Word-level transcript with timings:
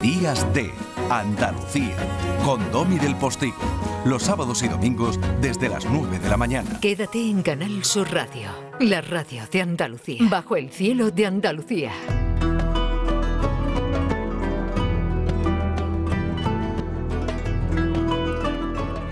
Días 0.00 0.46
de 0.54 0.70
Andalucía 1.10 1.96
con 2.44 2.70
Domi 2.70 3.00
del 3.00 3.16
Postigo. 3.16 3.56
Los 4.04 4.22
sábados 4.22 4.62
y 4.62 4.68
domingos 4.68 5.18
desde 5.40 5.68
las 5.68 5.86
9 5.86 6.20
de 6.20 6.28
la 6.28 6.36
mañana. 6.36 6.78
Quédate 6.80 7.18
en 7.18 7.42
Canal 7.42 7.82
Sur 7.82 8.08
Radio, 8.12 8.48
la 8.78 9.00
radio 9.00 9.42
de 9.50 9.60
Andalucía. 9.60 10.24
Bajo 10.30 10.54
el 10.54 10.70
cielo 10.70 11.10
de 11.10 11.26
Andalucía. 11.26 11.90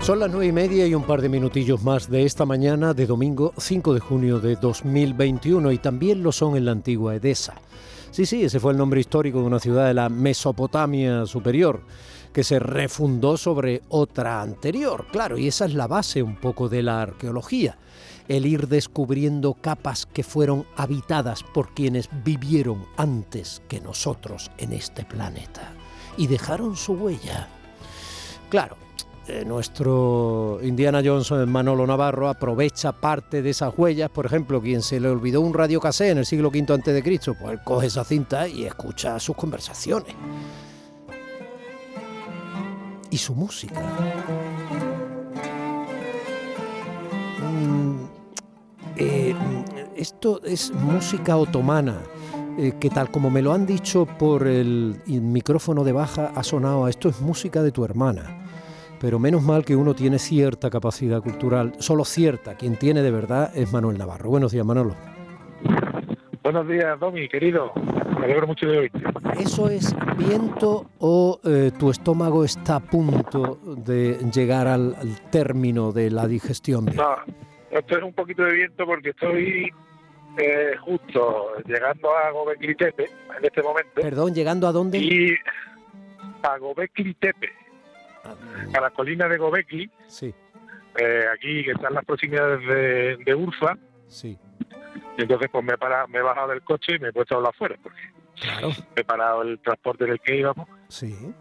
Son 0.07 0.19
las 0.19 0.31
nueve 0.31 0.45
y 0.45 0.51
media 0.53 0.87
y 0.87 0.95
un 0.95 1.03
par 1.03 1.21
de 1.21 1.27
minutillos 1.27 1.83
más 1.83 2.09
de 2.09 2.23
esta 2.23 2.45
mañana 2.45 2.93
de 2.93 3.05
domingo 3.05 3.53
5 3.57 3.93
de 3.93 3.99
junio 3.99 4.39
de 4.39 4.55
2021 4.55 5.69
y 5.73 5.79
también 5.79 6.23
lo 6.23 6.31
son 6.31 6.55
en 6.55 6.63
la 6.63 6.71
antigua 6.71 7.13
Edesa. 7.13 7.55
Sí, 8.11 8.25
sí, 8.25 8.45
ese 8.45 8.61
fue 8.61 8.71
el 8.71 8.77
nombre 8.77 9.01
histórico 9.01 9.41
de 9.41 9.47
una 9.47 9.59
ciudad 9.59 9.85
de 9.85 9.93
la 9.93 10.07
Mesopotamia 10.07 11.25
superior 11.25 11.81
que 12.31 12.45
se 12.45 12.57
refundó 12.57 13.35
sobre 13.35 13.81
otra 13.89 14.41
anterior, 14.41 15.07
claro, 15.11 15.37
y 15.37 15.49
esa 15.49 15.65
es 15.65 15.73
la 15.73 15.87
base 15.87 16.23
un 16.23 16.37
poco 16.37 16.69
de 16.69 16.83
la 16.83 17.01
arqueología, 17.01 17.77
el 18.29 18.45
ir 18.45 18.69
descubriendo 18.69 19.55
capas 19.55 20.05
que 20.05 20.23
fueron 20.23 20.65
habitadas 20.77 21.43
por 21.43 21.73
quienes 21.73 22.09
vivieron 22.23 22.85
antes 22.95 23.61
que 23.67 23.81
nosotros 23.81 24.51
en 24.57 24.71
este 24.71 25.03
planeta 25.03 25.73
y 26.15 26.27
dejaron 26.27 26.77
su 26.77 26.93
huella. 26.93 27.49
Claro, 28.49 28.77
eh, 29.29 29.43
nuestro 29.45 30.59
Indiana 30.63 31.01
Johnson, 31.03 31.49
Manolo 31.51 31.85
Navarro, 31.85 32.29
aprovecha 32.29 32.93
parte 32.93 33.41
de 33.41 33.49
esas 33.49 33.73
huellas. 33.77 34.09
Por 34.09 34.25
ejemplo, 34.25 34.61
quien 34.61 34.81
se 34.81 34.99
le 34.99 35.09
olvidó 35.09 35.41
un 35.41 35.53
radio 35.53 35.81
casé 35.81 36.11
en 36.11 36.19
el 36.19 36.25
siglo 36.25 36.47
V 36.49 36.73
antes 36.73 36.93
de 36.93 37.03
Cristo, 37.03 37.35
pues 37.39 37.59
coge 37.63 37.87
esa 37.87 38.03
cinta 38.03 38.47
y 38.47 38.63
escucha 38.63 39.19
sus 39.19 39.35
conversaciones. 39.35 40.15
Y 43.09 43.17
su 43.17 43.35
música. 43.35 43.81
Mm, 47.41 48.05
eh, 48.95 49.35
esto 49.95 50.41
es 50.43 50.71
música 50.71 51.35
otomana. 51.37 52.01
eh, 52.57 52.73
que 52.79 52.89
tal 52.89 53.11
como 53.11 53.29
me 53.29 53.41
lo 53.41 53.53
han 53.53 53.67
dicho 53.67 54.05
por 54.05 54.47
el, 54.47 54.99
el 55.05 55.21
micrófono 55.21 55.83
de 55.83 55.91
baja 55.91 56.31
ha 56.33 56.41
sonado 56.41 56.87
esto 56.87 57.07
es 57.07 57.21
música 57.21 57.61
de 57.61 57.71
tu 57.71 57.85
hermana 57.85 58.46
pero 58.99 59.19
menos 59.19 59.43
mal 59.43 59.63
que 59.65 59.75
uno 59.75 59.93
tiene 59.93 60.19
cierta 60.19 60.69
capacidad 60.69 61.21
cultural, 61.21 61.73
solo 61.79 62.05
cierta, 62.05 62.55
quien 62.55 62.75
tiene 62.75 63.01
de 63.01 63.11
verdad 63.11 63.51
es 63.55 63.71
Manuel 63.71 63.97
Navarro. 63.97 64.29
Buenos 64.29 64.51
días, 64.51 64.65
Manolo. 64.65 64.95
Buenos 66.43 66.67
días, 66.67 66.99
Domi, 66.99 67.27
querido. 67.27 67.71
Me 68.17 68.25
alegro 68.25 68.47
mucho 68.47 68.65
de 68.67 68.77
oírte. 68.77 68.99
¿Eso 69.39 69.69
es 69.69 69.95
viento 70.17 70.85
o 70.99 71.39
eh, 71.43 71.71
tu 71.77 71.91
estómago 71.91 72.43
está 72.43 72.77
a 72.77 72.79
punto 72.79 73.59
de 73.77 74.17
llegar 74.33 74.67
al, 74.67 74.95
al 74.95 75.29
término 75.29 75.91
de 75.91 76.09
la 76.09 76.25
digestión? 76.25 76.85
No, 76.85 77.17
esto 77.69 77.97
es 77.97 78.03
un 78.03 78.13
poquito 78.13 78.43
de 78.43 78.53
viento 78.53 78.85
porque 78.85 79.09
estoy 79.09 79.71
eh, 80.37 80.75
justo 80.79 81.47
llegando 81.65 82.09
a 82.15 82.31
Gobekli 82.31 82.75
Tepe 82.75 83.05
en 83.37 83.45
este 83.45 83.61
momento. 83.61 84.01
Perdón, 84.01 84.33
¿llegando 84.33 84.67
a 84.67 84.71
dónde? 84.71 84.99
Y 84.99 85.35
a 86.43 86.57
Gobekli 86.57 87.13
Tepe, 87.15 87.49
a 88.73 88.81
la 88.81 88.89
colina 88.91 89.27
de 89.27 89.37
Gobekli, 89.37 89.89
Sí, 90.07 90.33
eh, 90.99 91.25
aquí 91.33 91.63
que 91.63 91.71
están 91.71 91.93
las 91.93 92.05
proximidades 92.05 92.59
de, 92.67 93.17
de 93.23 93.35
Urfa. 93.35 93.75
sí, 94.07 94.37
Y 95.17 95.21
entonces 95.21 95.49
pues 95.51 95.63
me 95.63 95.73
he, 95.73 95.77
parado, 95.77 96.07
me 96.07 96.19
he 96.19 96.21
bajado 96.21 96.49
del 96.49 96.61
coche 96.63 96.95
y 96.95 96.99
me 96.99 97.09
he 97.09 97.13
puesto 97.13 97.35
a 97.35 97.37
hablar 97.37 97.53
afuera, 97.53 97.75
porque 97.81 97.99
claro, 98.39 98.69
he 98.95 99.03
parado 99.03 99.41
el 99.43 99.59
transporte 99.59 100.05
en 100.05 100.11
el 100.11 100.19
que 100.21 100.35
íbamos 100.37 100.67
sí. 100.87 101.33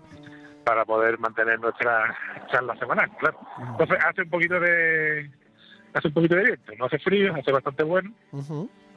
para 0.64 0.84
poder 0.84 1.18
mantener 1.18 1.58
nuestra 1.60 2.14
charla 2.50 2.76
semanal, 2.76 3.10
claro. 3.18 3.38
Entonces 3.58 3.98
hace 4.04 4.22
un 4.22 4.30
poquito 4.30 4.58
de 4.60 5.30
hace 5.94 6.08
un 6.08 6.14
poquito 6.14 6.34
de 6.36 6.42
viento, 6.44 6.72
no 6.78 6.84
hace 6.86 6.98
frío, 6.98 7.34
hace 7.34 7.50
bastante 7.52 7.82
bueno, 7.82 8.12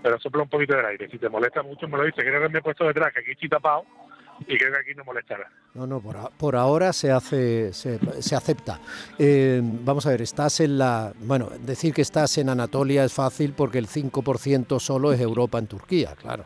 pero 0.04 0.20
sopla 0.20 0.44
un 0.44 0.50
poquito 0.50 0.76
del 0.76 0.86
aire. 0.86 1.10
Si 1.10 1.18
te 1.18 1.30
molesta 1.30 1.62
mucho 1.64 1.88
me 1.88 1.98
lo 1.98 2.04
dice, 2.04 2.22
creo 2.22 2.42
que 2.42 2.50
me 2.50 2.60
he 2.60 2.62
puesto 2.62 2.84
detrás, 2.86 3.14
que 3.14 3.22
aquí 3.22 3.32
estoy 3.32 3.48
tapado 3.50 3.86
y 4.48 4.58
creo 4.58 4.72
que 4.74 4.80
aquí 4.80 4.96
no 4.96 5.04
molestará. 5.04 5.50
No, 5.74 5.86
no, 5.86 6.00
por, 6.02 6.18
a- 6.18 6.30
por 6.30 6.56
ahora 6.56 6.92
se 6.94 7.12
hace, 7.12 7.72
se, 7.74 8.00
se 8.22 8.36
acepta. 8.36 8.80
Eh, 9.18 9.62
vamos 9.64 10.06
a 10.06 10.10
ver, 10.12 10.22
estás 10.22 10.60
en 10.60 10.78
la, 10.78 11.14
bueno, 11.22 11.50
decir 11.62 11.94
que 11.94 12.02
estás 12.02 12.38
en 12.38 12.50
Anatolia 12.50 13.04
es 13.04 13.14
fácil 13.14 13.54
porque 13.56 13.78
el 13.78 13.88
5% 13.88 14.80
solo 14.80 15.12
es 15.14 15.20
Europa 15.22 15.60
en 15.60 15.68
Turquía, 15.68 16.16
claro. 16.16 16.46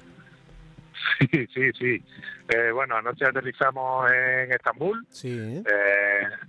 Sí, 1.20 1.48
sí, 1.54 1.72
sí. 1.78 2.04
Eh, 2.50 2.72
bueno, 2.74 2.96
anoche 2.98 3.26
aterrizamos 3.26 4.12
en 4.12 4.52
Estambul, 4.52 5.06
Sí, 5.10 5.30
¿eh? 5.40 5.64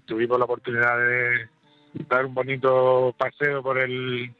tuvimos 0.04 0.38
la 0.38 0.44
oportunidad 0.44 0.98
de 0.98 1.48
dar 2.08 2.24
un 2.26 2.34
bonito 2.34 3.14
paseo 3.16 3.62
por 3.62 3.78
el, 3.78 4.34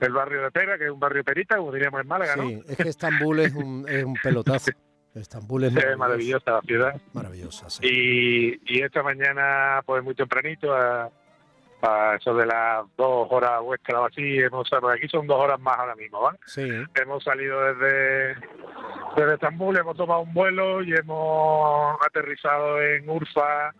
el 0.00 0.12
barrio 0.12 0.42
de 0.42 0.50
Pera, 0.52 0.78
que 0.78 0.84
es 0.84 0.90
un 0.90 1.00
barrio 1.00 1.24
perita, 1.24 1.56
como 1.56 1.72
diríamos 1.72 2.00
en 2.00 2.06
Málaga, 2.08 2.36
¿no? 2.36 2.44
sí, 2.44 2.62
es 2.68 2.76
que 2.76 2.88
Estambul 2.88 3.40
es 3.40 3.52
un, 3.54 3.84
es 3.88 4.04
un 4.04 4.14
pelotazo. 4.14 4.70
Estambul 5.14 5.64
es 5.64 5.76
Es 5.76 5.96
maravilloso, 5.96 5.98
maravillosa 5.98 6.50
la 6.52 6.60
ciudad. 6.62 7.00
maravillosa, 7.12 7.70
sí. 7.70 7.86
Y, 7.86 8.74
y 8.78 8.82
esta 8.82 9.02
mañana, 9.02 9.82
pues 9.84 10.02
muy 10.02 10.14
tempranito, 10.14 10.74
a, 10.74 11.10
a 11.82 12.14
eso 12.16 12.34
de 12.34 12.46
las 12.46 12.84
dos 12.96 13.26
horas 13.30 13.60
vuestras 13.62 13.98
o 14.00 14.04
así, 14.06 14.38
hemos, 14.38 14.68
pues 14.70 14.96
aquí 14.96 15.08
son 15.08 15.26
dos 15.26 15.38
horas 15.38 15.60
más 15.60 15.78
ahora 15.78 15.94
mismo, 15.96 16.20
¿vale? 16.22 16.38
Sí. 16.46 16.66
Hemos 16.94 17.22
salido 17.24 17.60
desde, 17.74 18.36
desde 19.16 19.34
Estambul, 19.34 19.76
hemos 19.76 19.96
tomado 19.96 20.20
un 20.20 20.32
vuelo 20.32 20.82
y 20.82 20.94
hemos 20.94 21.96
aterrizado 22.06 22.80
en 22.80 23.08
Urfa 23.10 23.70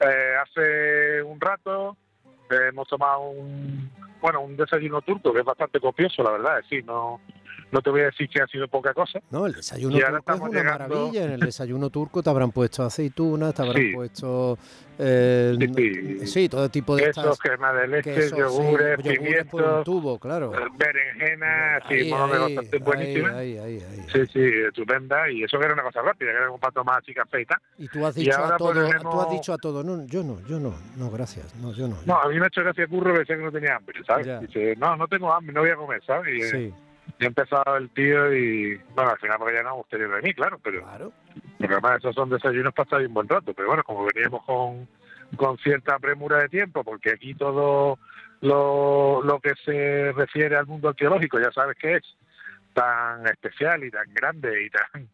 eh, 0.00 0.34
hace 0.42 1.22
un 1.22 1.40
rato. 1.40 1.96
Eh, 2.50 2.68
hemos 2.68 2.86
tomado 2.88 3.28
un, 3.30 3.90
bueno, 4.20 4.40
un 4.40 4.56
desayuno 4.56 5.02
turco 5.02 5.32
que 5.32 5.40
es 5.40 5.44
bastante 5.44 5.80
copioso, 5.80 6.22
la 6.22 6.30
verdad, 6.30 6.62
sí, 6.68 6.82
no, 6.82 7.20
no 7.70 7.80
te 7.82 7.90
voy 7.90 8.00
a 8.02 8.04
decir 8.06 8.28
que 8.28 8.40
ha 8.42 8.46
sido 8.46 8.66
poca 8.68 8.94
cosa. 8.94 9.20
No, 9.30 9.46
el 9.46 9.52
desayuno 9.54 9.96
Y 9.96 10.00
turco 10.00 10.32
es 10.34 10.40
una 10.40 10.48
llegando- 10.62 10.94
maravilla. 10.96 11.24
En 11.24 11.30
el 11.32 11.40
desayuno 11.40 11.90
turco 11.90 12.22
te 12.22 12.30
habrán 12.30 12.50
puesto 12.52 12.82
aceitunas, 12.84 13.54
te 13.54 13.62
habrán 13.62 13.82
Sí. 13.82 13.92
puesto 13.94 14.58
eh, 15.00 15.54
Sí, 15.60 15.68
sí. 16.18 16.26
sí, 16.26 16.48
todo 16.48 16.68
tipo 16.70 16.96
de 16.96 17.04
Quesos, 17.04 17.24
estas 17.24 17.38
crema 17.38 17.72
de 17.72 17.86
leche, 17.86 18.12
quesos, 18.14 18.30
sí, 18.32 18.36
yogures, 18.36 18.96
yogures 18.98 18.98
por 18.98 19.12
un 19.12 19.16
pimientos, 19.68 19.84
tubo, 19.84 20.18
claro. 20.18 20.52
berenjena, 20.76 21.80
sí, 21.88 21.94
Ahí, 21.94 22.10
mono 22.10 22.26
de 22.26 22.34
ahí, 22.34 22.40
bastante 22.56 22.76
ahí, 22.78 22.82
buenísima. 22.82 23.28
ahí, 23.36 23.58
ahí, 23.58 23.74
ahí. 23.80 24.06
Sí, 24.12 24.26
sí, 24.32 24.40
estupenda. 24.66 25.30
Y 25.30 25.44
eso 25.44 25.56
que 25.56 25.64
era 25.66 25.74
una 25.74 25.84
cosa 25.84 26.02
rápida, 26.02 26.32
que 26.32 26.36
era 26.36 26.50
un 26.50 26.58
pato 26.58 26.82
más 26.82 27.08
y 27.08 27.14
café 27.14 27.46
y 27.78 27.86
tú 27.88 28.04
has 28.04 28.14
dicho 28.16 28.44
a 28.44 28.56
todo, 28.56 28.72
tú 29.00 29.20
has 29.20 29.30
dicho 29.30 29.52
a 29.52 29.58
todo, 29.58 29.84
no, 29.84 30.04
yo 30.06 30.24
no, 30.24 30.40
yo 30.48 30.58
no, 30.58 30.74
no, 30.96 31.10
gracias, 31.12 31.54
no, 31.62 31.72
yo 31.72 31.86
no. 31.86 31.96
No, 32.04 32.20
a 32.20 32.28
mí 32.28 32.36
me 32.38 32.46
ha 32.46 32.48
hecho 32.48 32.62
gracia 32.62 32.86
curro 32.88 33.16
decía 33.16 33.36
que 33.36 33.42
no 33.42 33.52
tenía 33.52 33.76
hambre, 33.76 34.00
¿sabes? 34.04 34.26
Ya. 34.26 34.40
Dice, 34.40 34.74
no, 34.78 34.96
no 34.96 35.06
tengo 35.06 35.32
hambre, 35.32 35.54
no 35.54 35.60
voy 35.60 35.70
a 35.70 35.76
comer, 35.76 36.02
¿sabes? 36.04 36.36
Y, 36.36 36.40
eh, 36.42 36.50
sí, 36.50 36.74
ha 37.24 37.28
empezado 37.28 37.76
el 37.76 37.90
tío 37.90 38.32
y, 38.32 38.76
bueno, 38.94 39.10
al 39.10 39.18
final 39.18 39.38
porque 39.38 39.56
ya 39.56 39.62
no 39.62 39.70
me 39.70 39.76
gustaría 39.76 40.06
venir, 40.06 40.34
claro, 40.34 40.58
pero 40.62 40.82
claro. 40.82 41.12
porque 41.58 41.72
además 41.72 41.98
esos 41.98 42.14
son 42.14 42.30
desayunos 42.30 42.72
para 42.72 42.84
estar 42.84 43.06
un 43.06 43.14
buen 43.14 43.28
rato, 43.28 43.52
pero 43.54 43.68
bueno, 43.68 43.82
como 43.82 44.06
veníamos 44.06 44.44
con, 44.44 44.88
con 45.36 45.58
cierta 45.58 45.98
premura 45.98 46.38
de 46.38 46.48
tiempo, 46.48 46.84
porque 46.84 47.10
aquí 47.10 47.34
todo 47.34 47.98
lo, 48.40 49.22
lo 49.22 49.40
que 49.40 49.52
se 49.64 50.12
refiere 50.12 50.56
al 50.56 50.66
mundo 50.66 50.88
arqueológico, 50.90 51.40
ya 51.40 51.50
sabes 51.52 51.76
que 51.76 51.94
es 51.94 52.02
tan 52.72 53.26
especial 53.26 53.82
y 53.82 53.90
tan 53.90 54.12
grande 54.14 54.64
y 54.64 54.70
tan 54.70 55.08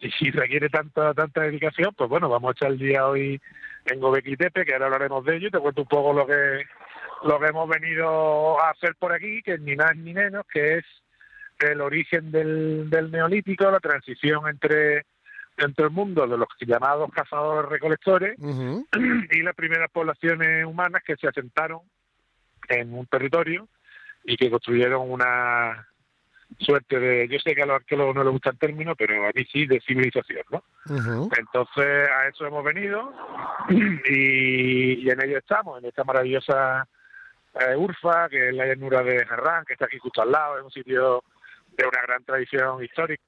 y 0.00 0.30
requiere 0.32 0.68
tanta 0.68 1.14
tanta 1.14 1.42
dedicación, 1.42 1.94
pues 1.96 2.10
bueno, 2.10 2.28
vamos 2.28 2.48
a 2.48 2.52
echar 2.52 2.72
el 2.72 2.78
día 2.78 3.06
hoy 3.06 3.40
en 3.86 4.00
Gobekli 4.00 4.36
Tepe, 4.36 4.64
que 4.64 4.72
ahora 4.72 4.86
hablaremos 4.86 5.24
de 5.24 5.36
ello, 5.36 5.48
y 5.48 5.50
te 5.50 5.58
cuento 5.60 5.82
un 5.82 5.88
poco 5.88 6.12
lo 6.12 6.26
que 6.26 6.64
lo 7.22 7.38
que 7.38 7.46
hemos 7.46 7.68
venido 7.68 8.60
a 8.60 8.70
hacer 8.70 8.96
por 8.96 9.12
aquí, 9.12 9.40
que 9.42 9.56
ni 9.58 9.76
más 9.76 9.96
ni 9.96 10.12
menos, 10.12 10.44
que 10.52 10.78
es 10.78 10.84
el 11.58 11.80
origen 11.80 12.30
del, 12.30 12.90
del 12.90 13.10
neolítico, 13.10 13.70
la 13.70 13.80
transición 13.80 14.48
entre 14.48 15.06
entre 15.56 15.84
el 15.84 15.90
mundo 15.92 16.26
de 16.26 16.36
los 16.36 16.48
llamados 16.60 17.10
cazadores 17.12 17.70
recolectores 17.70 18.36
Ujú. 18.38 18.86
y 19.30 19.42
las 19.42 19.54
primeras 19.54 19.90
poblaciones 19.90 20.64
humanas 20.64 21.02
que 21.04 21.16
se 21.16 21.28
asentaron 21.28 21.80
en 22.68 22.92
un 22.92 23.06
territorio 23.06 23.68
y 24.24 24.36
que 24.36 24.50
construyeron 24.50 25.10
una 25.10 25.86
suerte 26.58 26.98
de, 26.98 27.28
yo 27.28 27.38
sé 27.38 27.54
que 27.54 27.62
a 27.62 27.66
los 27.66 27.76
arqueólogos 27.76 28.14
no 28.14 28.24
les 28.24 28.32
gusta 28.32 28.50
el 28.50 28.58
término, 28.58 28.94
pero 28.94 29.26
a 29.26 29.30
mí 29.34 29.44
sí, 29.50 29.66
de 29.66 29.80
civilización, 29.80 30.42
¿no? 30.50 30.62
Entonces 31.36 32.08
a 32.08 32.28
eso 32.28 32.46
hemos 32.46 32.64
venido 32.64 33.12
y, 34.08 35.04
y 35.04 35.10
en 35.10 35.22
ello 35.22 35.38
estamos, 35.38 35.78
en 35.78 35.88
esta 35.88 36.04
maravillosa 36.04 36.86
eh, 37.54 37.76
Urfa, 37.76 38.28
que 38.28 38.48
es 38.48 38.54
la 38.54 38.66
llanura 38.66 39.02
de 39.02 39.24
Jarrán, 39.24 39.64
que 39.64 39.74
está 39.74 39.86
aquí 39.86 39.98
justo 39.98 40.22
al 40.22 40.32
lado, 40.32 40.58
es 40.58 40.64
un 40.64 40.70
sitio 40.70 41.22
de 41.76 41.84
una 41.86 42.02
gran 42.06 42.24
tradición 42.24 42.82
histórica. 42.82 43.22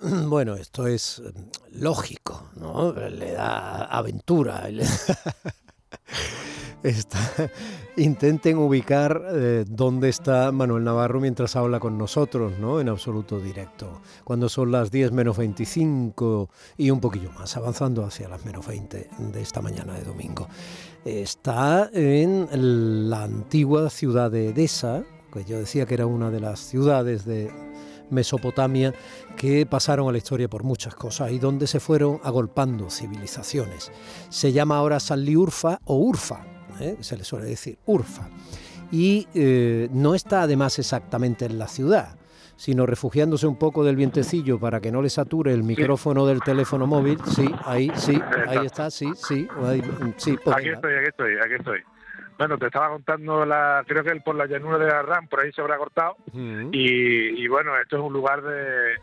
Bueno, 0.28 0.54
esto 0.54 0.86
es 0.86 1.18
eh, 1.18 1.30
lógico, 1.72 2.50
¿no? 2.56 2.92
Le 2.92 3.32
da 3.32 3.84
aventura. 3.84 4.66
intenten 7.96 8.56
ubicar 8.56 9.22
eh, 9.30 9.64
dónde 9.68 10.08
está 10.08 10.52
Manuel 10.52 10.84
Navarro 10.84 11.20
mientras 11.20 11.54
habla 11.56 11.80
con 11.80 11.98
nosotros, 11.98 12.58
¿no? 12.58 12.80
En 12.80 12.88
absoluto 12.88 13.38
directo. 13.38 14.00
Cuando 14.24 14.48
son 14.48 14.72
las 14.72 14.90
10 14.90 15.12
menos 15.12 15.36
25 15.36 16.48
y 16.78 16.90
un 16.90 17.00
poquillo 17.00 17.30
más, 17.32 17.56
avanzando 17.58 18.04
hacia 18.04 18.28
las 18.28 18.44
menos 18.46 18.66
20 18.66 19.10
de 19.18 19.42
esta 19.42 19.60
mañana 19.60 19.92
de 19.94 20.04
domingo. 20.04 20.48
Está 21.04 21.90
en 21.92 22.48
la 23.10 23.24
antigua 23.24 23.90
ciudad 23.90 24.30
de 24.30 24.48
Edesa, 24.48 25.04
que 25.30 25.44
yo 25.44 25.58
decía 25.58 25.86
que 25.86 25.94
era 25.94 26.06
una 26.06 26.30
de 26.30 26.40
las 26.40 26.60
ciudades 26.60 27.24
de 27.24 27.50
Mesopotamia 28.10 28.92
que 29.36 29.66
pasaron 29.66 30.08
a 30.08 30.12
la 30.12 30.18
historia 30.18 30.48
por 30.48 30.64
muchas 30.64 30.94
cosas 30.94 31.30
y 31.32 31.38
donde 31.38 31.66
se 31.66 31.80
fueron 31.80 32.20
agolpando 32.22 32.90
civilizaciones. 32.90 33.90
Se 34.28 34.52
llama 34.52 34.76
ahora 34.76 34.98
Urfa 35.36 35.78
o 35.84 35.96
Urfa, 35.96 36.44
¿eh? 36.80 36.96
se 37.00 37.16
le 37.16 37.24
suele 37.24 37.46
decir 37.46 37.78
Urfa. 37.86 38.28
Y 38.92 39.28
eh, 39.34 39.88
no 39.92 40.14
está 40.14 40.42
además 40.42 40.78
exactamente 40.78 41.44
en 41.44 41.58
la 41.58 41.68
ciudad, 41.68 42.16
sino 42.56 42.86
refugiándose 42.86 43.46
un 43.46 43.56
poco 43.56 43.84
del 43.84 43.94
vientecillo 43.94 44.58
para 44.58 44.80
que 44.80 44.90
no 44.90 45.00
le 45.00 45.08
sature 45.08 45.52
el 45.52 45.62
micrófono 45.62 46.26
del 46.26 46.40
teléfono 46.40 46.86
móvil. 46.88 47.18
Sí, 47.24 47.48
ahí, 47.64 47.90
sí, 47.94 48.20
ahí 48.48 48.66
está, 48.66 48.90
sí, 48.90 49.06
sí. 49.14 49.46
sí 50.16 50.36
pues 50.42 50.56
aquí 50.56 50.68
estoy, 50.70 50.94
aquí 50.94 51.08
estoy, 51.08 51.32
aquí 51.42 51.54
estoy. 51.54 51.78
Bueno, 52.40 52.56
te 52.56 52.68
estaba 52.68 52.88
contando, 52.88 53.44
la, 53.44 53.84
creo 53.86 54.02
que 54.02 54.18
por 54.22 54.34
la 54.34 54.46
llanura 54.46 54.78
de 54.78 54.90
Arran, 54.90 55.28
por 55.28 55.40
ahí 55.40 55.52
se 55.52 55.60
habrá 55.60 55.76
cortado. 55.76 56.16
y, 56.32 57.46
bueno, 57.48 57.78
esto 57.78 57.98
es 57.98 58.02
un 58.02 58.14
lugar 58.14 58.40
de, 58.40 58.94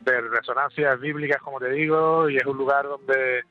de 0.00 0.20
resonancias 0.22 0.98
bíblicas, 0.98 1.40
como 1.40 1.60
te 1.60 1.70
digo, 1.70 2.28
y 2.28 2.38
es 2.38 2.44
un 2.44 2.56
lugar 2.56 2.88
donde 2.88 3.44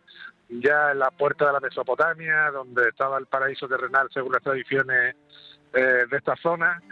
ya 0.50 0.92
en 0.92 1.00
la 1.00 1.10
puerta 1.12 1.46
de 1.46 1.54
la 1.54 1.62
Mesopotamia, 1.62 2.52
donde 2.52 2.90
estaba 2.90 3.18
el 3.18 3.28
paraíso 3.28 3.66
terrenal 3.70 4.10
según 4.14 4.34
las 4.34 4.44
tradiciones 4.44 5.16
eh, 5.72 6.04
de 6.12 6.18
esta 6.18 6.36
zona, 6.36 6.84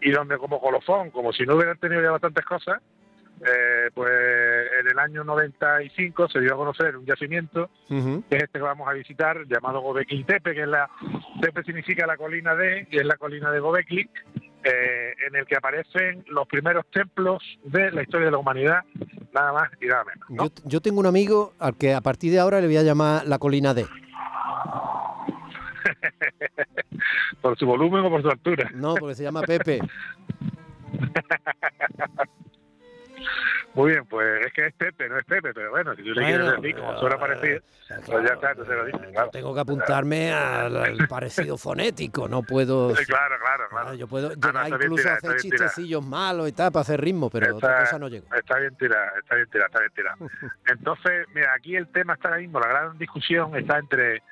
y 0.00 0.12
donde 0.12 0.38
como 0.38 0.60
colofón, 0.60 1.10
como 1.10 1.32
si 1.32 1.44
no 1.44 1.56
hubieran 1.56 1.78
tenido 1.78 2.02
ya 2.02 2.12
bastantes 2.12 2.44
cosas, 2.44 2.80
eh, 3.40 3.90
pues 3.92 4.10
en 4.80 4.88
el 4.88 4.98
año 4.98 5.22
95 5.22 6.28
se 6.28 6.40
dio 6.40 6.54
a 6.54 6.56
conocer 6.56 6.96
un 6.96 7.04
yacimiento, 7.04 7.68
que 7.88 8.36
es 8.36 8.42
este 8.44 8.58
que 8.58 8.64
vamos 8.64 8.88
a 8.88 8.92
visitar, 8.92 9.46
llamado 9.46 9.80
Gobekli 9.80 10.24
Tepe, 10.24 10.54
que 10.54 10.62
es 10.62 10.68
la, 10.68 10.88
Tepe 11.40 11.62
significa 11.64 12.06
la 12.06 12.16
colina 12.16 12.54
de, 12.54 12.88
y 12.90 12.96
es 12.96 13.04
la 13.04 13.16
colina 13.16 13.50
de 13.50 13.60
Gobekli, 13.60 14.08
eh, 14.64 15.14
en 15.28 15.36
el 15.36 15.46
que 15.46 15.56
aparecen 15.56 16.24
los 16.28 16.48
primeros 16.48 16.86
templos 16.90 17.42
de 17.64 17.92
la 17.92 18.02
historia 18.02 18.26
de 18.26 18.32
la 18.32 18.38
humanidad, 18.38 18.84
nada 19.32 19.52
más 19.52 19.70
y 19.80 19.86
nada 19.86 20.04
menos. 20.04 20.52
Yo, 20.64 20.80
tengo 20.80 20.98
un 21.00 21.06
amigo 21.06 21.52
al 21.58 21.76
que 21.76 21.94
a 21.94 22.00
partir 22.00 22.32
de 22.32 22.40
ahora 22.40 22.60
le 22.60 22.66
voy 22.66 22.78
a 22.78 22.82
llamar 22.82 23.26
la 23.26 23.38
colina 23.38 23.74
de. 23.74 23.86
¿Por 27.42 27.56
su 27.58 27.66
volumen 27.66 28.06
o 28.06 28.10
por 28.10 28.22
su 28.22 28.28
altura? 28.28 28.70
No, 28.74 28.94
porque 28.94 29.14
se 29.14 29.22
llama 29.22 29.42
Pepe. 29.42 29.78
Muy 33.76 33.90
bien, 33.90 34.06
pues 34.06 34.46
es 34.46 34.52
que 34.54 34.66
es 34.68 34.72
Pepe, 34.72 35.06
no 35.06 35.18
es 35.18 35.24
Pepe, 35.26 35.52
pero 35.52 35.70
bueno, 35.70 35.94
si 35.94 36.02
tú 36.02 36.14
le 36.14 36.24
quieres 36.24 36.50
decir 36.50 36.76
como 36.76 36.98
suena 36.98 37.18
parecido, 37.18 37.60
pues 38.06 38.26
ya 38.26 38.34
está, 38.34 38.50
entonces 38.52 38.74
lo 38.74 38.84
dices. 38.86 39.00
Claro. 39.12 39.30
Tengo 39.30 39.54
que 39.54 39.60
apuntarme 39.60 40.32
al, 40.32 41.06
parecido 41.06 41.58
fonético, 41.58 42.26
no 42.26 42.42
puedo... 42.42 42.94
Claro, 42.94 43.36
claro, 43.38 43.64
claro. 43.68 43.94
Yo 43.94 44.08
puedo 44.08 44.30
llegar 44.30 44.68
incluso 44.68 45.10
a 45.10 45.12
hacer 45.12 45.36
chistecillos 45.36 46.02
malos 46.02 46.48
y 46.48 46.52
tal, 46.52 46.72
para 46.72 46.80
hacer 46.80 47.02
ritmo, 47.02 47.28
pero 47.28 47.54
otra 47.54 47.80
cosa 47.80 47.98
no 47.98 48.08
llego. 48.08 48.26
Está 48.34 48.58
bien 48.58 48.74
tirada, 48.76 49.12
está 49.18 49.34
bien 49.34 49.48
tirada, 49.50 49.66
está 49.66 49.80
bien 49.80 49.92
tirada. 49.94 50.16
Entonces, 50.68 51.26
mira, 51.34 51.52
aquí 51.54 51.76
el 51.76 51.88
tema 51.88 52.14
está 52.14 52.28
ahora 52.28 52.40
mismo, 52.40 52.58
la 52.58 52.68
gran 52.68 52.96
discusión 52.96 53.54
está 53.56 53.78
entre 53.78 54.22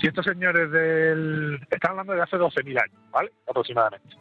si 0.00 0.08
estos 0.08 0.24
señores 0.24 0.72
del... 0.72 1.64
Están 1.70 1.92
hablando 1.92 2.14
de 2.14 2.22
hace 2.22 2.36
12.000 2.36 2.82
años, 2.82 2.98
¿vale? 3.12 3.30
Aproximadamente. 3.48 4.16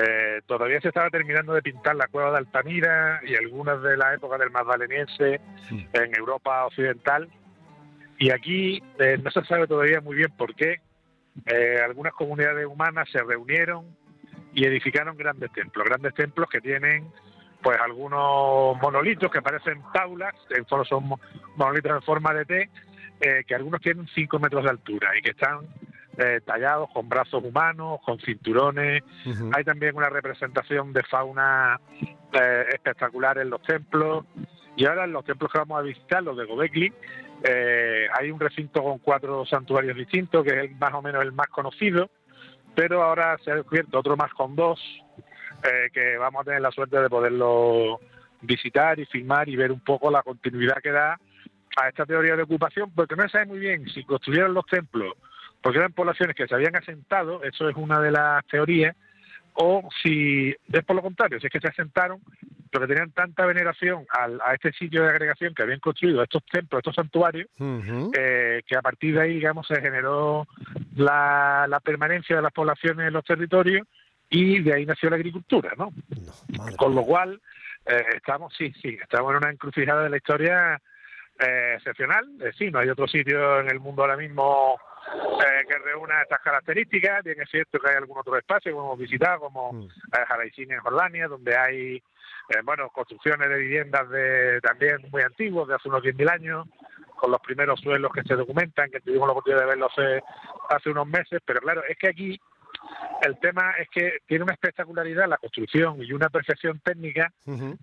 Eh, 0.00 0.42
todavía 0.46 0.80
se 0.80 0.88
estaba 0.88 1.10
terminando 1.10 1.54
de 1.54 1.62
pintar 1.62 1.96
la 1.96 2.06
cueva 2.06 2.30
de 2.30 2.38
Altamira 2.38 3.20
y 3.26 3.34
algunas 3.34 3.82
de 3.82 3.96
la 3.96 4.14
época 4.14 4.38
del 4.38 4.50
Magdaleniense 4.50 5.40
en 5.70 6.16
Europa 6.16 6.66
Occidental. 6.66 7.28
Y 8.18 8.30
aquí 8.30 8.80
eh, 8.98 9.18
no 9.22 9.30
se 9.30 9.44
sabe 9.44 9.66
todavía 9.66 10.00
muy 10.00 10.16
bien 10.16 10.30
por 10.36 10.54
qué 10.54 10.80
eh, 11.46 11.80
algunas 11.84 12.12
comunidades 12.12 12.66
humanas 12.66 13.08
se 13.10 13.22
reunieron 13.22 13.86
y 14.52 14.66
edificaron 14.66 15.16
grandes 15.16 15.52
templos, 15.52 15.84
grandes 15.84 16.14
templos 16.14 16.48
que 16.48 16.60
tienen 16.60 17.10
pues 17.60 17.78
algunos 17.80 18.80
monolitos 18.80 19.32
que 19.32 19.42
parecen 19.42 19.82
taulas, 19.92 20.34
en 20.50 20.64
son 20.66 21.18
monolitos 21.56 21.92
en 21.92 22.02
forma 22.02 22.32
de 22.32 22.44
T, 22.44 22.70
que 23.48 23.54
algunos 23.54 23.80
tienen 23.80 24.06
5 24.14 24.38
metros 24.38 24.62
de 24.62 24.70
altura 24.70 25.10
y 25.18 25.22
que 25.22 25.30
están 25.30 25.66
eh, 26.20 26.40
tallados 26.44 26.90
con 26.92 27.08
brazos 27.08 27.44
humanos, 27.44 28.00
con 28.04 28.18
cinturones. 28.18 29.04
Hay 29.54 29.62
también 29.62 29.96
una 29.96 30.10
representación 30.10 30.92
de 30.92 31.04
fauna 31.04 31.80
eh, 32.32 32.64
espectacular 32.72 33.38
en 33.38 33.50
los 33.50 33.62
templos. 33.62 34.24
Y 34.74 34.84
ahora 34.86 35.04
en 35.04 35.12
los 35.12 35.24
templos 35.24 35.52
que 35.52 35.58
vamos 35.58 35.78
a 35.78 35.82
visitar, 35.82 36.24
los 36.24 36.36
de 36.36 36.44
Gobekli, 36.44 36.92
eh, 37.44 38.08
hay 38.18 38.32
un 38.32 38.40
recinto 38.40 38.82
con 38.82 38.98
cuatro 38.98 39.46
santuarios 39.46 39.96
distintos, 39.96 40.44
que 40.44 40.64
es 40.64 40.76
más 40.80 40.92
o 40.92 41.02
menos 41.02 41.22
el 41.22 41.30
más 41.30 41.46
conocido, 41.48 42.10
pero 42.74 43.04
ahora 43.04 43.38
se 43.44 43.52
ha 43.52 43.54
descubierto 43.54 44.00
otro 44.00 44.16
más 44.16 44.32
con 44.32 44.56
dos, 44.56 44.80
que 45.92 46.16
vamos 46.16 46.42
a 46.42 46.44
tener 46.44 46.60
la 46.60 46.70
suerte 46.70 47.00
de 47.00 47.08
poderlo 47.08 48.00
visitar 48.40 48.98
y 48.98 49.06
filmar 49.06 49.48
y 49.48 49.56
ver 49.56 49.70
un 49.72 49.80
poco 49.80 50.10
la 50.10 50.22
continuidad 50.22 50.78
que 50.82 50.92
da 50.92 51.18
a 51.80 51.88
esta 51.88 52.06
teoría 52.06 52.36
de 52.36 52.42
ocupación, 52.42 52.92
porque 52.92 53.16
no 53.16 53.22
se 53.24 53.30
sabe 53.30 53.46
muy 53.46 53.58
bien 53.58 53.88
si 53.88 54.04
construyeron 54.04 54.54
los 54.54 54.66
templos 54.66 55.14
porque 55.62 55.78
eran 55.78 55.92
poblaciones 55.92 56.36
que 56.36 56.46
se 56.46 56.54
habían 56.54 56.76
asentado, 56.76 57.42
eso 57.42 57.68
es 57.68 57.76
una 57.76 58.00
de 58.00 58.10
las 58.10 58.46
teorías, 58.46 58.94
o 59.60 59.88
si 60.02 60.54
es 60.72 60.84
por 60.84 60.94
lo 60.94 61.02
contrario, 61.02 61.40
si 61.40 61.46
es 61.46 61.52
que 61.52 61.60
se 61.60 61.68
asentaron, 61.68 62.20
pero 62.70 62.86
que 62.86 62.94
tenían 62.94 63.10
tanta 63.10 63.44
veneración 63.44 64.06
a 64.10 64.54
este 64.54 64.72
sitio 64.72 65.02
de 65.02 65.08
agregación 65.08 65.52
que 65.52 65.62
habían 65.62 65.80
construido 65.80 66.22
estos 66.22 66.44
templos, 66.46 66.78
estos 66.78 66.94
santuarios, 66.94 67.48
eh, 68.16 68.62
que 68.64 68.76
a 68.76 68.82
partir 68.82 69.14
de 69.14 69.22
ahí, 69.22 69.34
digamos, 69.34 69.66
se 69.66 69.80
generó 69.80 70.46
la, 70.94 71.80
permanencia 71.82 72.36
de 72.36 72.42
las 72.42 72.52
poblaciones 72.52 73.08
en 73.08 73.14
los 73.14 73.24
territorios 73.24 73.86
y 74.30 74.60
de 74.60 74.74
ahí 74.74 74.86
nació 74.86 75.10
la 75.10 75.16
agricultura, 75.16 75.72
¿no? 75.76 75.90
Con 76.76 76.94
lo 76.94 77.02
cual, 77.02 77.40
eh, 77.86 78.04
estamos, 78.14 78.54
sí, 78.56 78.72
sí, 78.80 78.96
estamos 79.00 79.30
en 79.32 79.38
una 79.38 79.50
encrucijada 79.50 80.04
de 80.04 80.10
la 80.10 80.16
historia 80.18 80.80
eh, 81.40 81.74
excepcional. 81.76 82.26
sí, 82.56 82.70
no 82.70 82.78
hay 82.78 82.90
otro 82.90 83.08
sitio 83.08 83.60
en 83.60 83.70
el 83.70 83.80
mundo 83.80 84.02
ahora 84.02 84.16
mismo 84.16 84.78
eh, 85.14 85.64
que 85.68 85.78
reúna 85.78 86.22
estas 86.22 86.40
características. 86.40 87.24
Bien 87.24 87.40
es 87.40 87.50
cierto 87.50 87.78
que 87.78 87.90
hay 87.90 87.96
algún 87.96 88.18
otro 88.18 88.36
espacio 88.36 88.72
que 88.72 88.78
hemos 88.78 88.98
visitado, 88.98 89.40
como 89.40 89.72
mm. 89.72 89.82
Eh, 89.84 90.52
en 90.56 90.80
Jordania, 90.80 91.28
donde 91.28 91.56
hay 91.56 91.96
eh, 91.96 92.60
bueno 92.64 92.88
construcciones 92.90 93.48
de 93.48 93.58
viviendas 93.58 94.08
de 94.10 94.60
también 94.60 94.98
muy 95.10 95.22
antiguas, 95.22 95.68
de 95.68 95.74
hace 95.74 95.88
unos 95.88 96.02
10.000 96.02 96.30
años, 96.30 96.66
con 97.16 97.30
los 97.30 97.40
primeros 97.40 97.80
suelos 97.80 98.12
que 98.12 98.22
se 98.22 98.34
documentan, 98.34 98.90
que 98.90 99.00
tuvimos 99.00 99.26
la 99.26 99.32
oportunidad 99.32 99.62
de 99.62 99.66
verlo 99.66 99.86
hace, 99.86 100.22
hace 100.70 100.90
unos 100.90 101.06
meses. 101.06 101.40
Pero 101.44 101.60
claro, 101.60 101.82
es 101.88 101.96
que 101.98 102.08
aquí 102.08 102.40
el 103.22 103.38
tema 103.38 103.72
es 103.78 103.88
que 103.90 104.18
tiene 104.26 104.44
una 104.44 104.54
espectacularidad 104.54 105.28
la 105.28 105.36
construcción 105.36 106.02
y 106.02 106.12
una 106.12 106.28
perfección 106.28 106.80
técnica 106.80 107.32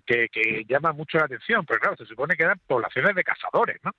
que, 0.06 0.64
llama 0.68 0.92
mucho 0.92 1.18
la 1.18 1.24
atención, 1.24 1.64
pero 1.66 1.80
claro, 1.80 1.96
se 1.96 2.06
supone 2.06 2.36
que 2.36 2.44
eran 2.44 2.60
poblaciones 2.66 3.14
de 3.14 3.24
cazadores, 3.24 3.78
¿no? 3.84 3.92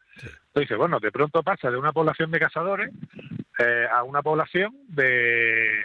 Entonces, 0.47 0.77
bueno, 0.77 0.99
de 0.99 1.11
pronto 1.11 1.43
pasa 1.43 1.69
de 1.69 1.77
una 1.77 1.93
población 1.93 2.31
de 2.31 2.39
cazadores 2.39 2.91
eh, 3.59 3.87
a 3.91 4.03
una 4.03 4.21
población 4.21 4.73
de, 4.87 5.83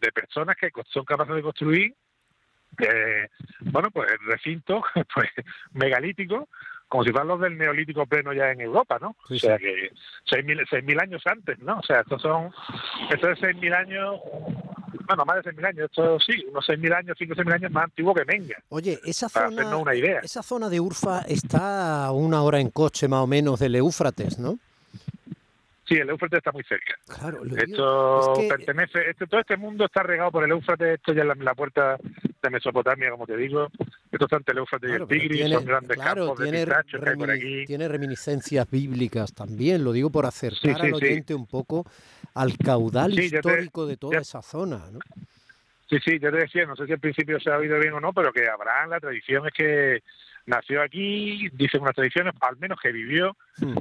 de 0.00 0.12
personas 0.12 0.56
que 0.56 0.70
son 0.90 1.04
capaces 1.04 1.34
de 1.34 1.42
construir 1.42 1.94
eh, 2.78 3.28
bueno, 3.60 3.90
pues 3.90 4.08
recintos 4.26 4.82
pues, 5.14 5.30
megalíticos 5.72 6.48
como 6.94 7.02
si 7.02 7.10
fueran 7.10 7.26
los 7.26 7.40
del 7.40 7.58
neolítico 7.58 8.06
pleno 8.06 8.32
ya 8.32 8.52
en 8.52 8.60
Europa, 8.60 9.00
¿no? 9.00 9.16
o 9.28 9.34
sea 9.34 9.58
que 9.58 9.90
6.000 10.30 10.84
mil 10.84 11.00
años 11.00 11.22
antes, 11.26 11.58
¿no? 11.58 11.80
O 11.80 11.82
sea, 11.82 12.02
estos 12.02 12.22
son, 12.22 12.52
esto 13.10 13.30
es 13.30 13.40
6.000 13.40 13.74
años, 13.74 14.20
bueno, 15.04 15.24
más 15.24 15.42
de 15.42 15.50
6.000 15.50 15.66
años, 15.66 15.90
esto 15.90 16.20
sí, 16.20 16.44
unos 16.48 16.64
6.000 16.68 16.96
años, 16.96 17.16
5 17.18 17.32
o 17.32 17.36
6.000 17.36 17.52
años 17.52 17.72
más 17.72 17.84
antiguo 17.86 18.14
que 18.14 18.24
Menga. 18.24 18.62
Oye, 18.68 19.00
esa 19.04 19.28
zona, 19.28 19.76
una 19.76 19.92
idea. 19.92 20.20
esa 20.20 20.44
zona 20.44 20.68
de 20.68 20.78
Urfa 20.78 21.22
está 21.22 22.06
a 22.06 22.12
una 22.12 22.42
hora 22.42 22.60
en 22.60 22.70
coche 22.70 23.08
más 23.08 23.22
o 23.22 23.26
menos 23.26 23.58
del 23.58 23.74
Éufrates, 23.74 24.38
¿no? 24.38 24.60
Sí, 25.86 25.94
el 25.96 26.08
Éufrates 26.08 26.38
está 26.38 26.50
muy 26.52 26.64
cerca. 26.64 26.94
Claro, 27.06 27.42
esto 27.44 28.34
pertenece, 28.48 29.10
este, 29.10 29.26
todo 29.26 29.40
este 29.40 29.56
mundo 29.56 29.84
está 29.84 30.02
regado 30.02 30.30
por 30.32 30.44
el 30.44 30.50
Éufrates, 30.50 30.94
esto 30.94 31.12
ya 31.12 31.22
es 31.22 31.38
la, 31.38 31.54
puerta 31.54 31.98
de 32.42 32.50
Mesopotamia, 32.50 33.10
como 33.10 33.26
te 33.26 33.36
digo. 33.36 33.68
Esto 34.10 34.24
está 34.24 34.36
entre 34.36 34.52
el 34.52 34.58
Éufrates 34.58 34.90
y 34.90 34.92
el 34.94 35.06
Tigris, 35.06 35.52
son 35.52 35.64
grandes 35.64 35.98
campos 35.98 36.38
de 36.38 36.50
pistachos 36.50 37.02
que 37.02 37.10
hay 37.10 37.16
por 37.16 37.30
aquí. 37.30 37.66
Tiene 37.66 37.88
reminiscencias 37.88 38.70
bíblicas 38.70 39.34
también, 39.34 39.84
lo 39.84 39.92
digo 39.92 40.10
por 40.10 40.24
acercar 40.24 40.80
al 40.80 40.94
oyente 40.94 41.34
un 41.34 41.46
poco 41.46 41.84
al 42.34 42.56
caudal 42.56 43.18
histórico 43.18 43.86
de 43.86 43.96
toda 43.96 44.18
esa 44.18 44.40
zona, 44.40 44.84
¿no? 44.90 45.00
Sí, 45.88 45.98
sí, 46.04 46.18
yo 46.18 46.30
te 46.30 46.38
decía, 46.38 46.66
no 46.66 46.76
sé 46.76 46.86
si 46.86 46.92
al 46.92 47.00
principio 47.00 47.38
se 47.40 47.50
ha 47.50 47.58
oído 47.58 47.78
bien 47.78 47.92
o 47.92 48.00
no, 48.00 48.12
pero 48.12 48.32
que 48.32 48.48
Abraham, 48.48 48.90
la 48.90 49.00
tradición 49.00 49.46
es 49.46 49.52
que 49.52 50.02
nació 50.46 50.82
aquí, 50.82 51.48
dicen 51.52 51.82
unas 51.82 51.94
tradiciones, 51.94 52.34
al 52.40 52.56
menos 52.56 52.78
que 52.80 52.92
vivió, 52.92 53.36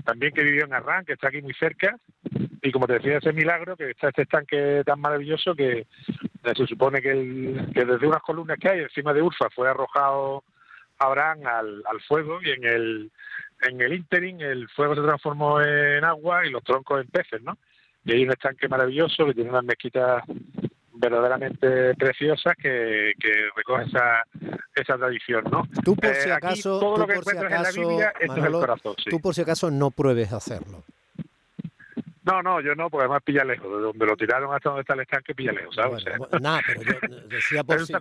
también 0.05 0.33
que 0.33 0.43
vivió 0.43 0.65
en 0.65 0.74
Arran, 0.74 1.05
que 1.05 1.13
está 1.13 1.29
aquí 1.29 1.41
muy 1.41 1.53
cerca, 1.53 1.98
y 2.62 2.72
como 2.72 2.88
te 2.88 2.93
decía, 2.93 3.17
ese 3.17 3.33
milagro, 3.33 3.75
que 3.75 3.91
está 3.91 4.10
este 4.10 4.24
estanque 4.24 4.83
tan 4.86 5.00
maravilloso 5.00 5.55
que 5.55 5.88
se 6.43 6.67
supone 6.67 7.01
que, 7.01 7.12
el, 7.12 7.72
que 7.74 7.86
desde 7.86 8.07
unas 8.07 8.22
columnas 8.22 8.57
que 8.60 8.69
hay 8.69 8.79
encima 8.79 9.13
de 9.13 9.22
Urfa 9.22 9.50
fue 9.50 9.69
arrojado 9.69 10.43
Abraham 11.00 11.39
al, 11.45 11.83
al 11.86 12.01
fuego 12.01 12.39
y 12.41 12.51
en 12.51 12.63
el 12.65 13.12
en 13.62 13.81
el 13.81 13.93
interim 13.93 14.41
el 14.41 14.67
fuego 14.69 14.95
se 14.95 15.01
transformó 15.01 15.62
en 15.62 16.03
agua 16.03 16.45
y 16.45 16.50
los 16.50 16.63
troncos 16.63 17.01
en 17.01 17.07
peces, 17.07 17.41
¿no? 17.41 17.57
Y 18.05 18.13
hay 18.13 18.24
un 18.24 18.31
estanque 18.31 18.67
maravilloso 18.67 19.25
que 19.25 19.33
tiene 19.33 19.50
unas 19.50 19.63
mezquitas 19.63 20.24
verdaderamente 21.03 21.95
preciosas 21.95 22.55
que, 22.55 23.13
que 23.19 23.50
recoge 23.55 23.86
esa, 23.86 24.24
esa 24.75 24.98
tradición, 24.98 25.43
¿no? 25.51 25.67
Tú 25.83 25.95
por 25.95 26.13
si 26.15 26.29
acaso, 26.29 26.79
todo 26.79 26.98
lo 26.98 27.07
que 27.07 27.15
encuentras 27.15 27.51
en 27.51 27.63
la 27.63 27.72
Biblia, 27.72 28.13
esto 28.19 28.38
es 28.38 28.45
el 28.45 28.51
corazón. 28.51 28.95
Sí. 28.98 29.10
Tú 29.10 29.19
por 29.19 29.36
si 29.36 29.41
acaso 29.41 29.72
no 29.72 29.91
pruebes 29.91 30.31
hacerlo. 30.31 30.83
No, 32.25 32.41
no, 32.41 32.62
yo 32.62 32.74
no, 32.74 32.89
porque 32.89 33.03
además 33.03 33.22
pilla 33.24 33.43
lejos. 33.43 33.69
De 33.69 33.81
donde 33.81 34.05
lo 34.05 34.15
tiraron 34.15 34.53
hasta 34.55 34.69
donde 34.69 34.81
está 34.81 34.93
el 34.93 35.01
estanque, 35.01 35.36
pilla 35.36 35.51
lejos, 35.51 35.75
¿sabes? 35.75 36.05
nada, 36.41 36.62
pero 36.65 36.81
yo 36.81 37.17
decía 37.27 37.63
por 37.65 37.86
si, 37.86 37.93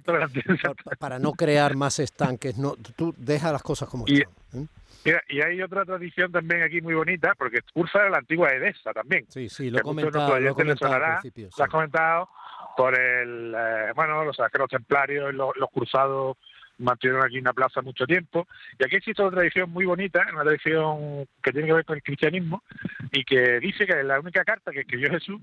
para 0.98 1.18
no 1.18 1.32
crear 1.32 1.74
más 1.74 1.98
estanques, 1.98 2.56
no, 2.56 2.76
tú 2.96 3.12
deja 3.16 3.50
las 3.50 3.62
cosas 3.62 3.88
como 3.88 4.06
están. 4.06 4.32
¿eh? 4.54 4.66
Mira, 5.04 5.20
y 5.28 5.40
hay 5.40 5.60
otra 5.60 5.84
tradición 5.84 6.30
también 6.30 6.62
aquí 6.62 6.80
muy 6.80 6.94
bonita, 6.94 7.34
porque 7.36 7.58
Urfa 7.74 8.02
era 8.02 8.10
la 8.10 8.18
antigua 8.18 8.52
Edesa 8.52 8.92
también. 8.92 9.26
Sí, 9.28 9.48
sí, 9.48 9.68
lo 9.68 9.78
he 9.78 9.82
comentado, 9.82 10.38
lo, 10.38 10.54
comentado 10.54 10.94
al 10.94 11.20
principio. 11.20 11.48
Lo 11.58 11.64
has 11.64 11.70
comentado 11.70 12.28
por 12.76 12.98
el, 12.98 13.54
eh, 13.56 13.92
bueno, 13.94 14.24
los 14.24 14.36
saqueros 14.36 14.70
templarios, 14.70 15.34
los, 15.34 15.56
los 15.56 15.70
cruzados 15.70 16.36
mantuvieron 16.78 17.24
aquí 17.24 17.38
una 17.38 17.52
plaza 17.52 17.82
mucho 17.82 18.06
tiempo. 18.06 18.46
Y 18.78 18.84
aquí 18.84 18.96
existe 18.96 19.22
una 19.22 19.30
tradición 19.30 19.70
muy 19.70 19.84
bonita, 19.84 20.26
una 20.32 20.42
tradición 20.42 21.26
que 21.42 21.52
tiene 21.52 21.68
que 21.68 21.74
ver 21.74 21.84
con 21.84 21.96
el 21.96 22.02
cristianismo 22.02 22.62
y 23.12 23.24
que 23.24 23.60
dice 23.60 23.86
que 23.86 24.02
la 24.02 24.20
única 24.20 24.44
carta 24.44 24.72
que 24.72 24.80
escribió 24.80 25.10
Jesús 25.10 25.40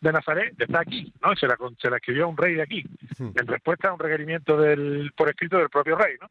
de 0.00 0.12
Nazaret 0.12 0.54
está 0.58 0.80
aquí, 0.80 1.12
¿no? 1.22 1.34
Se 1.36 1.46
la, 1.46 1.56
se 1.80 1.88
la 1.88 1.96
escribió 1.96 2.24
a 2.24 2.28
un 2.28 2.36
rey 2.36 2.54
de 2.54 2.62
aquí, 2.62 2.84
en 3.18 3.46
respuesta 3.46 3.88
a 3.88 3.92
un 3.92 4.00
requerimiento 4.00 4.56
del, 4.56 5.12
por 5.16 5.28
escrito 5.28 5.58
del 5.58 5.70
propio 5.70 5.96
rey, 5.96 6.16
¿no? 6.20 6.28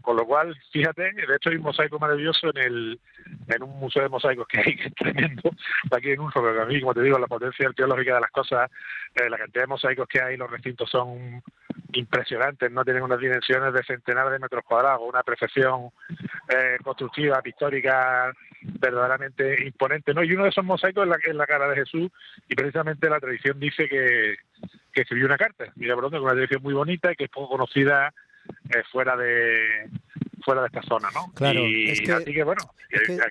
Con 0.00 0.16
lo 0.16 0.24
cual, 0.24 0.56
fíjate, 0.72 1.12
de 1.12 1.36
hecho 1.36 1.50
hay 1.50 1.56
un 1.56 1.62
mosaico 1.62 1.98
maravilloso 1.98 2.48
en 2.54 2.58
el 2.58 3.00
en 3.48 3.62
un 3.62 3.78
museo 3.78 4.02
de 4.02 4.08
mosaicos 4.08 4.46
que 4.48 4.58
hay, 4.58 4.76
que 4.76 4.88
es 4.88 4.94
tremendo, 4.94 5.50
aquí 5.90 6.10
en 6.10 6.20
un 6.20 6.30
pero 6.32 6.62
a 6.62 6.66
mí, 6.66 6.80
como 6.80 6.94
te 6.94 7.02
digo, 7.02 7.18
la 7.18 7.26
potencia 7.26 7.68
arqueológica 7.68 8.14
de 8.14 8.20
las 8.20 8.30
cosas, 8.30 8.70
eh, 9.14 9.28
la 9.28 9.38
cantidad 9.38 9.64
de 9.64 9.68
mosaicos 9.68 10.08
que 10.08 10.20
hay, 10.20 10.36
los 10.36 10.50
recintos 10.50 10.88
son 10.88 11.42
impresionantes, 11.92 12.70
no 12.70 12.84
tienen 12.84 13.02
unas 13.02 13.20
dimensiones 13.20 13.72
de 13.74 13.82
centenares 13.84 14.32
de 14.32 14.38
metros 14.38 14.64
cuadrados, 14.64 15.02
una 15.06 15.22
perfección 15.22 15.90
eh, 16.48 16.78
constructiva, 16.82 17.42
pictórica 17.42 18.32
verdaderamente 18.62 19.66
imponente, 19.66 20.14
¿no? 20.14 20.22
Y 20.22 20.32
uno 20.32 20.44
de 20.44 20.50
esos 20.50 20.64
mosaicos 20.64 21.04
es 21.04 21.10
la, 21.10 21.16
es 21.22 21.34
la 21.34 21.46
cara 21.46 21.68
de 21.68 21.76
Jesús 21.76 22.10
y 22.48 22.54
precisamente 22.54 23.10
la 23.10 23.20
tradición 23.20 23.58
dice 23.60 23.88
que, 23.88 24.36
que 24.92 25.02
escribió 25.02 25.26
una 25.26 25.36
carta, 25.36 25.66
mira 25.76 25.94
por 25.94 26.04
dónde, 26.04 26.20
una 26.20 26.32
tradición 26.32 26.62
muy 26.62 26.72
bonita 26.72 27.12
y 27.12 27.16
que 27.16 27.24
es 27.24 27.30
poco 27.30 27.50
conocida 27.50 28.14
eh, 28.70 28.82
fuera 28.90 29.16
de 29.16 29.88
fuera 30.44 30.62
de 30.62 30.66
esta 30.66 30.82
zona, 30.82 31.08
¿no? 31.14 31.32
Claro, 31.34 31.60
y 31.60 31.90
es 31.90 32.00
que, 32.00 32.12
así 32.12 32.32
que 32.32 32.42
bueno, 32.42 32.62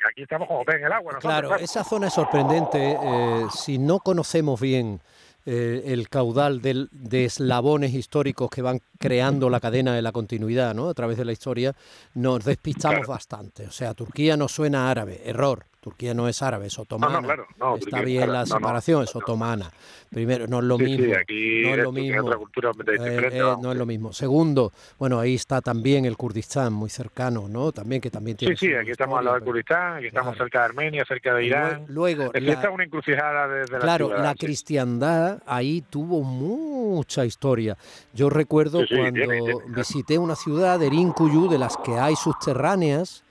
aquí 0.09 0.21
estamos 0.21 0.47
como 0.47 0.63
pez 0.63 0.77
en 0.77 0.85
el 0.85 0.91
agua. 0.93 1.17
Claro, 1.19 1.55
esa 1.57 1.83
zona 1.83 2.07
es 2.07 2.13
sorprendente. 2.13 2.97
Eh, 3.01 3.45
si 3.53 3.77
no 3.77 3.99
conocemos 3.99 4.59
bien 4.61 5.01
eh, 5.45 5.83
el 5.87 6.07
caudal 6.07 6.61
de, 6.61 6.87
de, 6.91 7.25
eslabones 7.25 7.93
históricos 7.93 8.49
que 8.49 8.61
van 8.61 8.79
creando 8.99 9.49
la 9.49 9.59
cadena 9.59 9.93
de 9.93 10.01
la 10.01 10.11
continuidad, 10.11 10.73
¿no? 10.73 10.87
A 10.87 10.93
través 10.93 11.17
de 11.17 11.25
la 11.25 11.31
historia, 11.31 11.75
nos 12.13 12.45
despistamos 12.45 13.07
bastante. 13.07 13.65
O 13.65 13.71
sea, 13.71 13.93
Turquía 13.93 14.37
no 14.37 14.47
suena 14.47 14.89
árabe, 14.89 15.21
error. 15.25 15.65
Turquía 15.81 16.13
no 16.13 16.27
es 16.27 16.43
árabe, 16.43 16.67
es 16.67 16.77
otomana. 16.77 17.13
No, 17.13 17.21
no, 17.21 17.27
claro, 17.27 17.47
no, 17.57 17.75
Está 17.75 18.01
bien 18.01 18.31
la 18.31 18.45
separación, 18.45 19.03
es 19.03 19.15
otomana. 19.15 19.71
Primero, 20.11 20.45
no 20.45 20.59
es 20.59 20.65
lo 20.65 20.77
sí, 20.77 20.83
mismo. 20.83 21.05
Sí, 21.05 21.13
aquí 21.13 21.61
no 21.63 21.73
es 21.73 21.77
lo 21.79 21.91
mismo. 21.91 22.21
Otra 22.23 22.37
cultura 22.37 22.69
eh, 22.69 23.29
eh, 23.31 23.41
no 23.59 23.71
es 23.71 23.77
lo 23.79 23.85
mismo. 23.87 24.13
Segundo, 24.13 24.71
bueno, 24.99 25.19
ahí 25.19 25.33
está 25.33 25.59
también 25.59 26.05
el 26.05 26.17
Kurdistán, 26.17 26.71
muy 26.71 26.91
cercano, 26.91 27.47
¿no? 27.49 27.71
También 27.71 27.99
que 27.99 28.11
también 28.11 28.37
tiene. 28.37 28.55
Sí, 28.55 28.67
sí, 28.67 28.73
aquí 28.75 28.91
estamos 28.91 29.17
al 29.17 29.25
lado 29.25 29.37
del 29.37 29.43
Kurdistán, 29.43 29.95
aquí 29.95 30.05
estamos 30.05 30.37
cerca 30.37 30.59
de 30.59 30.65
Armenia, 30.65 31.03
cerca 31.03 31.33
de 31.33 31.45
Irán. 31.45 31.85
Luego, 31.87 32.31
es 32.31 32.43
la, 32.43 32.53
esta 32.53 32.67
es 32.67 32.73
una 32.75 32.83
encrucijada 32.83 33.47
desde 33.47 33.79
claro, 33.79 34.09
la 34.09 34.15
ciudad, 34.15 34.29
la 34.29 34.35
cristiandad 34.35 35.41
ahí 35.47 35.81
tuvo 35.89 36.21
mucha 36.21 37.25
historia. 37.25 37.75
Yo 38.13 38.29
recuerdo 38.29 38.85
cuando 38.87 39.13
tiene, 39.13 39.39
tiene, 39.39 39.55
visité 39.69 40.19
una 40.19 40.35
ciudad, 40.35 40.77
de 40.77 40.91
Rinkuyu, 40.91 41.49
de 41.49 41.57
las 41.57 41.75
que 41.77 41.97
hay 41.97 42.15
subterráneas 42.15 43.23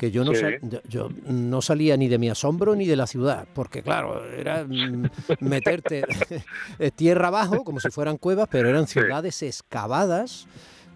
que 0.00 0.10
yo 0.10 0.24
no, 0.24 0.32
Sí. 0.32 0.40
sal- 0.40 0.60
yo- 0.88 1.10
no 1.26 1.60
salía 1.60 1.94
ni 1.94 2.08
de 2.08 2.16
mi 2.16 2.30
asombro 2.30 2.74
ni 2.74 2.86
de 2.86 2.96
la 2.96 3.06
ciudad, 3.06 3.46
porque 3.52 3.82
claro, 3.82 4.24
era 4.32 4.64
mm, 4.66 5.10
meterte 5.40 6.04
tierra 6.96 7.28
abajo, 7.28 7.64
como 7.64 7.80
si 7.80 7.90
fueran 7.90 8.16
cuevas, 8.16 8.48
pero 8.50 8.70
eran 8.70 8.86
ciudades 8.86 9.42
excavadas. 9.42 10.46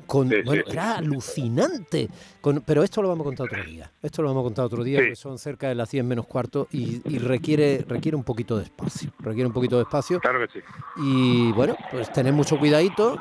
Con, 0.07 0.29
Sí, 0.29 0.37
bueno, 0.45 0.63
era 0.71 0.97
alucinante. 0.99 2.09
Con- 2.43 2.61
pero 2.63 2.83
esto 2.83 3.01
lo 3.03 3.09
vamos 3.09 3.25
a 3.27 3.29
contar 3.29 3.47
otro 3.47 3.65
día. 3.65 3.91
Esto 4.03 4.21
lo 4.23 4.29
vamos 4.29 4.43
a 4.43 4.45
contar 4.45 4.65
otro 4.67 4.85
día, 4.85 5.01
que 5.01 5.17
son 5.17 5.39
cerca 5.39 5.69
de 5.69 5.75
las 5.75 5.89
100 5.91 6.07
menos 6.07 6.27
cuarto 6.27 6.69
y, 6.73 7.01
y 7.09 7.19
requiere, 7.19 7.85
requiere 7.89 8.15
un 8.17 8.25
poquito 8.25 8.57
de 8.59 8.65
espacio. 8.65 9.11
Requiere 9.19 9.47
un 9.47 9.53
poquito 9.55 9.77
de 9.77 9.83
espacio. 9.83 10.21
Claro 10.21 10.41
que 10.47 10.53
sí. 10.61 10.65
Y 11.03 11.53
bueno, 11.53 11.75
pues 11.91 12.11
tener 12.13 12.33
mucho 12.35 12.59
cuidadito. 12.59 13.17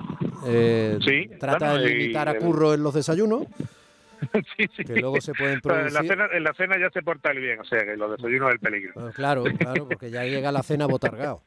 eh, 0.46 0.98
Sí, 1.06 1.30
trata 1.40 1.78
de 1.78 1.88
limitar 1.90 2.28
a 2.30 2.38
curro 2.38 2.74
en 2.74 2.84
los 2.84 2.94
desayunos, 2.94 3.44
sí, 4.58 4.66
sí. 4.76 4.84
que 4.84 4.96
luego 5.02 5.20
se 5.22 5.34
pueden 5.34 5.60
Pero 5.62 5.76
en, 5.80 5.86
la 5.86 6.00
producir. 6.02 6.10
cena, 6.12 6.28
en 6.34 6.44
la 6.44 6.54
cena 6.54 6.78
ya 6.80 6.90
se 6.90 7.02
porta 7.02 7.32
el 7.32 7.40
bien, 7.40 7.60
o 7.60 7.64
sea 7.66 7.84
que 7.86 7.96
los 7.98 8.12
desayunos 8.18 8.50
del 8.50 8.60
peligro. 8.60 8.92
Bueno, 8.96 9.12
claro, 9.12 9.44
claro, 9.58 9.88
porque 9.88 10.10
ya 10.12 10.24
llega 10.24 10.52
la 10.52 10.64
cena 10.64 10.86
botargado. 10.86 11.42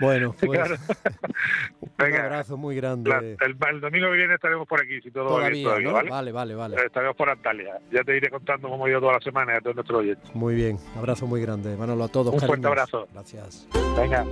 Bueno, 0.00 0.34
pues 0.40 0.58
Claro. 0.58 0.76
un 1.80 1.90
Venga, 1.98 2.24
abrazo 2.24 2.56
muy 2.56 2.74
la- 2.74 2.80
grande. 2.80 3.36
el, 3.40 3.56
el 3.70 3.80
domingo 3.80 4.10
que 4.10 4.16
viene 4.16 4.34
estaremos 4.34 4.66
por 4.66 4.80
aquí, 4.80 5.00
si 5.00 5.10
todo 5.10 5.38
va 5.38 5.48
bien 5.48 5.64
Todavía, 5.64 5.88
¿no? 5.88 5.94
¿vale? 5.94 6.10
Vale, 6.10 6.32
vale, 6.32 6.54
vale. 6.54 6.76
Eh, 6.76 6.86
Estaremos 6.86 7.16
por 7.16 7.28
Antalya. 7.30 7.78
Ya 7.90 8.02
te 8.04 8.16
iré 8.16 8.30
contando 8.30 8.68
cómo 8.68 8.88
yo 8.88 9.00
toda 9.00 9.14
la 9.14 9.20
semana 9.20 9.56
a 9.56 9.60
todos 9.60 9.76
nuestros 9.76 10.00
oyentes. 10.00 10.34
Muy 10.34 10.54
bien, 10.54 10.78
abrazo 10.96 11.26
muy 11.26 11.40
grande. 11.40 11.76
Manolo, 11.76 12.04
a 12.04 12.08
todos. 12.08 12.32
Un 12.34 12.40
fuerte 12.40 12.66
abrazo. 12.66 13.06
Gracias. 13.12 13.68
Venga. 13.96 14.24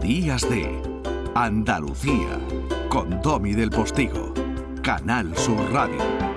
Días 0.00 0.48
de 0.48 0.80
Andalucía 1.34 2.38
con 2.88 3.20
Domi 3.22 3.54
del 3.54 3.70
Postigo, 3.70 4.32
Canal 4.82 5.36
Sur 5.36 5.72
Radio. 5.72 6.33